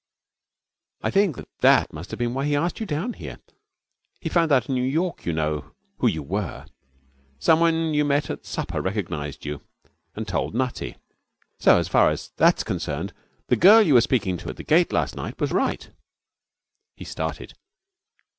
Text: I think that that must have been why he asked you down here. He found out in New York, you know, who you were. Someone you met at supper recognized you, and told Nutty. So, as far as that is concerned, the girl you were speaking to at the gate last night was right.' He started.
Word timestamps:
I 1.03 1.11
think 1.11 1.35
that 1.35 1.47
that 1.59 1.93
must 1.93 2.09
have 2.09 2.17
been 2.17 2.33
why 2.33 2.45
he 2.47 2.55
asked 2.55 2.79
you 2.79 2.87
down 2.87 3.13
here. 3.13 3.37
He 4.19 4.29
found 4.29 4.51
out 4.51 4.67
in 4.67 4.73
New 4.73 4.81
York, 4.81 5.27
you 5.27 5.31
know, 5.31 5.75
who 5.99 6.07
you 6.07 6.23
were. 6.23 6.65
Someone 7.37 7.93
you 7.93 8.03
met 8.03 8.31
at 8.31 8.43
supper 8.47 8.81
recognized 8.81 9.45
you, 9.45 9.61
and 10.15 10.27
told 10.27 10.55
Nutty. 10.55 10.97
So, 11.59 11.77
as 11.77 11.87
far 11.87 12.09
as 12.09 12.31
that 12.37 12.57
is 12.57 12.63
concerned, 12.63 13.13
the 13.45 13.55
girl 13.55 13.83
you 13.83 13.93
were 13.93 14.01
speaking 14.01 14.37
to 14.37 14.49
at 14.49 14.55
the 14.57 14.63
gate 14.63 14.91
last 14.91 15.15
night 15.15 15.39
was 15.39 15.51
right.' 15.51 15.91
He 16.97 17.03
started. 17.05 17.53